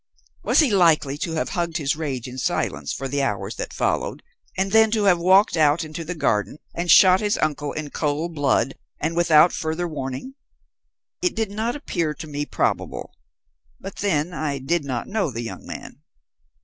Was 0.43 0.61
he 0.61 0.71
likely 0.71 1.15
to 1.19 1.33
have 1.33 1.49
hugged 1.49 1.77
his 1.77 1.95
rage 1.95 2.27
in 2.27 2.39
silence 2.39 2.91
for 2.91 3.07
the 3.07 3.21
hours 3.21 3.57
that 3.57 3.71
followed, 3.71 4.23
and 4.57 4.71
then 4.71 4.89
to 4.89 5.03
have 5.03 5.19
walked 5.19 5.55
out 5.55 5.83
into 5.83 6.03
the 6.03 6.15
garden 6.15 6.57
and 6.73 6.89
shot 6.89 7.19
his 7.19 7.37
uncle 7.37 7.71
in 7.73 7.91
cold 7.91 8.33
blood 8.33 8.73
and 8.99 9.15
without 9.15 9.53
further 9.53 9.87
warning? 9.87 10.33
It 11.21 11.35
did 11.35 11.51
not 11.51 11.75
appear 11.75 12.15
to 12.15 12.25
me 12.25 12.47
probable, 12.47 13.11
but 13.79 13.97
then 13.97 14.33
I 14.33 14.57
did 14.57 14.83
not 14.83 15.05
know 15.07 15.29
the 15.29 15.43
young 15.43 15.67
man. 15.67 16.01